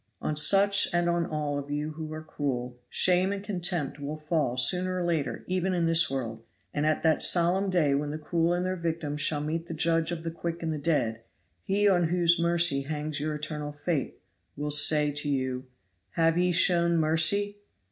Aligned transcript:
On 0.19 0.35
such 0.35 0.91
and 0.91 1.07
on 1.07 1.27
all 1.27 1.59
of 1.59 1.69
you 1.69 1.91
who 1.91 2.11
are 2.11 2.23
cruel, 2.23 2.75
shame 2.89 3.31
and 3.31 3.43
contempt 3.43 3.99
will 3.99 4.17
fall 4.17 4.57
sooner 4.57 4.97
or 4.97 5.03
later 5.03 5.43
even 5.45 5.75
in 5.75 5.85
this 5.85 6.09
world, 6.09 6.41
and 6.73 6.87
at 6.87 7.03
that 7.03 7.21
solemn 7.21 7.69
day 7.69 7.93
when 7.93 8.09
the 8.09 8.17
cruel 8.17 8.51
and 8.51 8.65
their 8.65 8.75
victims 8.75 9.21
shall 9.21 9.41
meet 9.41 9.67
the 9.67 9.75
Judge 9.75 10.11
of 10.11 10.23
the 10.23 10.31
quick 10.31 10.63
and 10.63 10.73
the 10.73 10.79
dead, 10.79 11.21
He 11.61 11.87
on 11.87 12.07
whose 12.07 12.39
mercy 12.39 12.81
hangs 12.81 13.19
your 13.19 13.35
eternal 13.35 13.71
fate 13.71 14.19
will 14.55 14.71
say 14.71 15.11
to 15.11 15.29
you, 15.29 15.65
'Have 16.13 16.35
ye 16.35 16.51
shown 16.51 16.97
mercy?' 16.97 17.59